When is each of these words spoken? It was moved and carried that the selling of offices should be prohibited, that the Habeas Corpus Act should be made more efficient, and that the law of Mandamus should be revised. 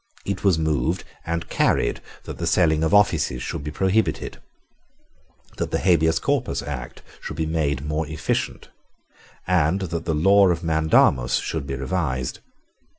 It 0.25 0.43
was 0.43 0.57
moved 0.57 1.03
and 1.27 1.47
carried 1.47 2.01
that 2.23 2.39
the 2.39 2.47
selling 2.47 2.83
of 2.83 2.91
offices 2.91 3.43
should 3.43 3.63
be 3.63 3.69
prohibited, 3.69 4.39
that 5.57 5.69
the 5.69 5.77
Habeas 5.77 6.17
Corpus 6.17 6.63
Act 6.63 7.03
should 7.21 7.35
be 7.37 7.45
made 7.45 7.85
more 7.85 8.07
efficient, 8.07 8.69
and 9.45 9.79
that 9.81 10.05
the 10.05 10.15
law 10.15 10.47
of 10.47 10.63
Mandamus 10.63 11.35
should 11.35 11.67
be 11.67 11.75
revised. 11.75 12.39